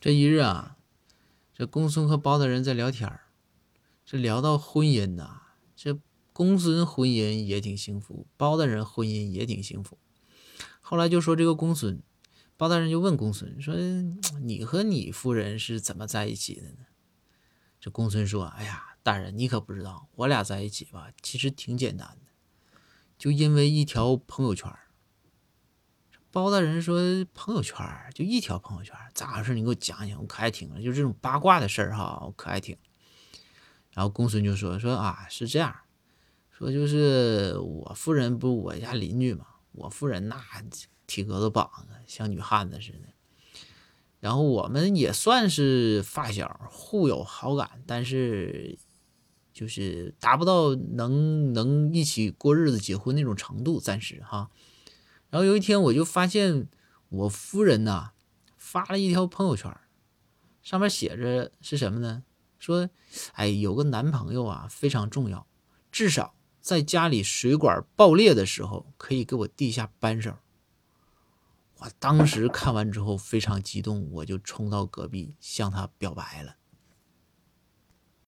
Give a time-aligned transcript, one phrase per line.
[0.00, 0.76] 这一日啊，
[1.52, 3.18] 这公孙和包大人在聊天，
[4.04, 5.42] 这聊到婚姻呐、
[5.74, 5.98] 这
[6.32, 9.98] 公孙婚姻也挺幸福，包大人婚姻也挺幸福。
[10.80, 12.00] 后来就说这个公孙，
[12.56, 13.74] 包大人就问公孙说
[14.40, 16.86] ：“你和你夫人是怎么在一起的呢？”
[17.80, 22.78] 这公孙说：“哎呀，大人你可不知道，我俩在一起吧，其实挺简单的，
[23.18, 24.72] 就因为一条朋友圈。”
[26.30, 27.00] 包大人说
[27.32, 27.76] ：“朋友圈
[28.14, 29.54] 就一条朋友圈，咋回事？
[29.54, 30.82] 你给我讲讲，我可爱听了。
[30.82, 32.76] 就这种八卦的事儿哈，我可爱听。”
[33.92, 35.74] 然后公孙就说：“说啊，是这样，
[36.50, 40.44] 说就是我夫人不是我家邻居嘛，我夫人那
[41.06, 43.08] 体格子膀子像女汉子似的。
[44.20, 48.78] 然后我们也算是发小，互有好感，但是
[49.54, 54.50] 就是达不到能能一起过日子、结婚那种程度，暂时哈。
[55.30, 56.68] 然后有一天我就发现
[57.08, 58.12] 我夫人呐
[58.56, 59.74] 发了一条朋友圈，
[60.62, 62.22] 上面写着是什么呢？
[62.58, 62.90] 说，
[63.32, 65.46] 哎，有个男朋友啊非常重要，
[65.92, 70.36] 至少在家里水管爆裂的时候可以给我递下扳手。
[71.78, 76.56] 我当时看完之后非常激动，我就冲到隔壁向他表白了。